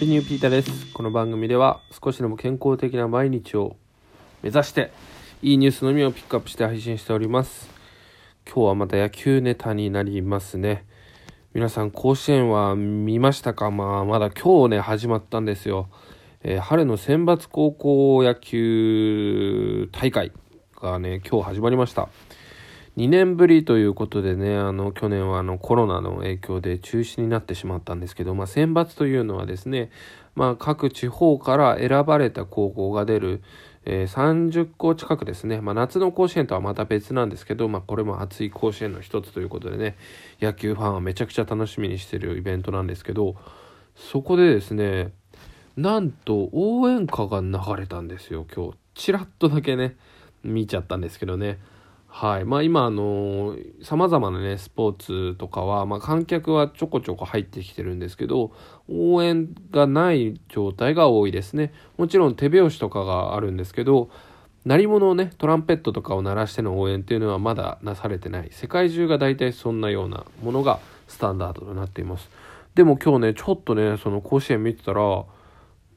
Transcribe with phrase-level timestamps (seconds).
[0.00, 0.94] ピニューピータです。
[0.94, 3.76] この番組では少しでも健康的な毎日を
[4.42, 4.92] 目指して
[5.42, 7.68] いいニュースのみをピックアップして配信しております。
[8.46, 10.86] 今日はまた野球ネタになりますね。
[11.52, 13.70] 皆さん甲子園は見ましたか？
[13.70, 15.90] まあまだ今日ね始まったんですよ、
[16.44, 20.32] えー、春の選抜高校野球大会
[20.80, 22.08] がね今日始まりました。
[23.00, 29.90] 2年ぶりということでね、あの、去年はあのコロナの影響で中止になってしまったんですけど、まあ、選抜というのはですね、
[30.34, 33.42] まあ、各地方から選ばれた高校が出る、
[33.86, 39.96] えー、30校近くですね、まあ、夏の甲子園とはまた別なんですけど、まあ、これも熱い甲子園の一つということでね、
[40.38, 43.34] 野球ファンはめちゃくちゃ楽しみにしてるイベントなんですけど、
[43.96, 45.14] そこでですね、
[45.74, 48.76] なんと応援歌が流れたんですよ、今日。
[48.92, 49.96] ちらっとだけね、
[50.44, 51.58] 見ちゃったんですけどね。
[52.12, 52.44] はい。
[52.44, 58.50] まあ、今、あのさまざまな、ね、スポーツとかは、まあ、観客はちょこちょこ入ってきてるんですけど
[58.88, 61.72] 応援がない状態が多いですね。
[61.96, 64.10] もちろん手拍子とかがあるんですけど
[64.66, 68.48] 鳴り物をねトランペットとかを鳴らしての応援っていうのはまだなされてない。
[68.50, 72.28] 世界中が大体そんなようなものがスタンダードとなっています。
[72.74, 75.24] でも今日ねちょっとねその甲子園見てたら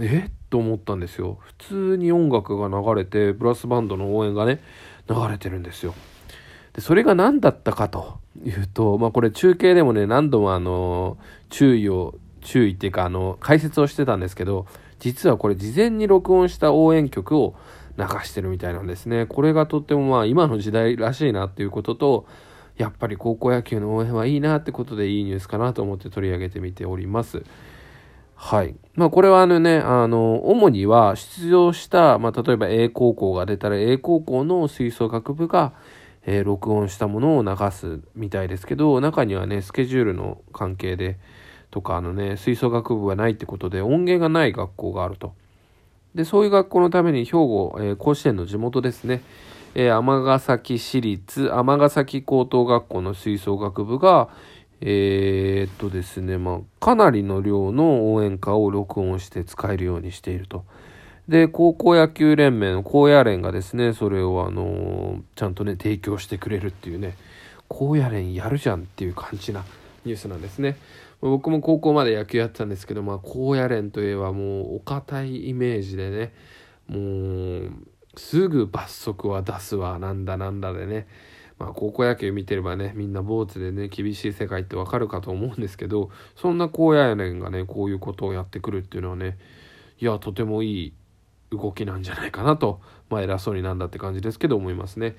[0.00, 0.28] え？
[0.28, 1.54] っと思ったんですよ普
[1.94, 4.60] 通に音楽が流れてブラスバンドの応援がね
[5.08, 5.94] 流れてるんですよ。
[6.72, 14.66] でそれが何だったかというと、まあ、これ中継でもね何度もあの注意を注意っていうかあの解説をしてたんですけど
[14.98, 17.54] 実はこれ事前に録音した応援曲を
[17.96, 19.26] 流してるみたいなんですね。
[19.26, 22.26] これがとってもまあ今の時代らしいなっていうことと
[22.76, 27.44] やっぱり高校野球の応援はいいなってことでいいニュースかなと思って取り上げてみております。
[28.44, 28.74] はい。
[28.94, 35.72] まあこれはあのね、あの、主には出場した、まあ例えば A 高校が出たら A 高校の吹奏楽部が、
[36.26, 41.18] えー、録音したものを流すみたいですけど、中にはね、スケジュールの関係で、
[41.70, 45.32] とかあのね、吹奏楽部がないってことで音源がない学校があると。
[46.14, 49.22] で、そういう学校のために兵庫、えー、甲子園の地元ですね、
[49.74, 54.28] えー、尼崎市立尼崎高等学校の吹奏楽部が、
[54.86, 60.66] えー、っとですね、まあ、かなりの量の応援歌を録音して使えるようにしていると。
[61.26, 67.16] で、高校野球連盟の高野連がですね、それをあのー、ちゃんとね、提供してくれるっていうね、
[67.66, 69.64] 高野連やるじゃんっていう感じな
[70.04, 70.76] ニュースなんですね。
[71.22, 76.34] 僕も高校まで野球やってたんですけど、まあ、高野連といえばもうお堅いイメージでね、
[76.88, 77.72] もう、
[78.16, 81.06] すぐ罰則は出すわ、なんだなんだでね、
[81.58, 89.38] まあ、高校野球見てればねみんな坊主でね厳しい世界ってわかるかと思うんですけどそんな高野連がねこういうことをやってくるっていうのはね
[90.00, 90.92] いやとてもいい
[91.50, 95.16] 動きなんじゃないかなとまあ偉そうになんだって感じですけど思いますね。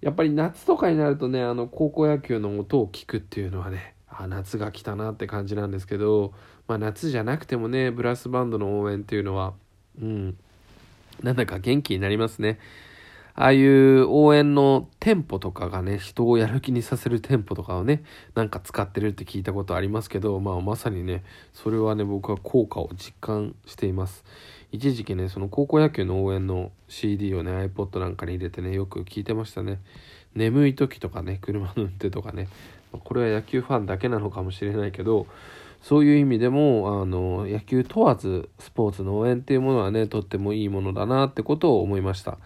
[0.00, 6.32] やっぱり夏とかになるとねあの高校野球の音を聞くっていうのはねあ夏が来たなって感じなんですけど、
[6.68, 9.54] まあ、夏じゃなくてもねブラスバンドの応援っていうのは
[10.00, 10.36] うん
[11.22, 12.58] なんだか元気になりますね。
[13.38, 18.02] ああいう応援のテンポとかがね、人をやる気にさせるテンポとかをね、
[18.34, 24.24] なんか使ってるって聞いたことありますけど、まあまさにね、それはね、僕は効果を実感しています。
[24.72, 29.80] 一時期ね、その高校野球の応援の CD をね、iPod なんかに入れてね、よく聞いてましたね。
[30.34, 32.48] 眠い時とかね、車の運転とかね、
[32.90, 35.26] これは野球ファンだけなのかもしれないけど、
[35.82, 42.38] そういう意味でも、あの、野球問わずスポーツの応援っていうものはね、とってもいいものだなってことを思いました。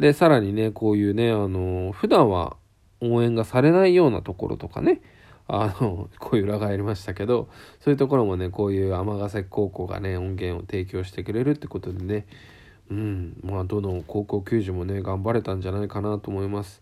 [0.00, 2.56] で、さらにね、こういうね、あの、普段は
[3.02, 5.02] 応援がされないようなところとかね、
[5.46, 7.50] あの、 こういう裏がありましたけど、
[7.80, 12.26] そういうところもね、こういう尼崎高校がね、音源を提供してくれるってことでね、
[12.90, 16.80] うん、まあ、どの高校球児もね、頑張れたんじゃないかなと思います。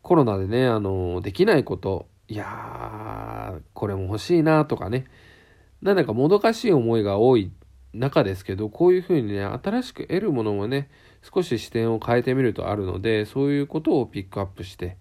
[0.00, 5.04] コロナでね、あの、できないこと、いやー、これも欲しいなとかね、
[5.82, 7.52] なんだかもどかしい思いが多い
[7.94, 10.88] 中ですけど、こういうふうにね、新しく得るものもね、
[11.22, 14.96] 少し視点を変えてみるとあるので、そういうことをピックアップして、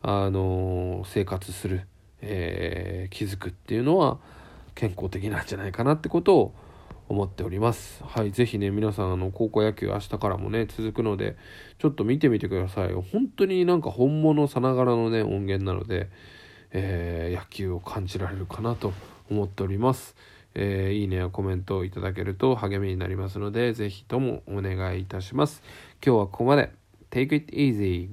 [0.00, 1.86] あの生活する、
[2.20, 4.18] えー、気づくっていうのは
[4.76, 6.54] 健康的なんじゃないかなってことを
[7.08, 8.04] 思っております。
[8.04, 11.36] はい、ぜひね、皆さん、あの、高校野球明日からもね、続くので、
[11.78, 12.92] ちょっと見てみてください。
[12.92, 16.10] 本当になんか本物さながらのね、音源なので、
[16.70, 18.92] えー、野球を感じられるかなと
[19.30, 20.16] 思っております。
[20.54, 25.62] えー、いいねやコメントをいただけると励みになりますので、ぜひともお願いいたします。
[26.04, 26.72] 今日はここまで。
[27.10, 28.10] Take it easy.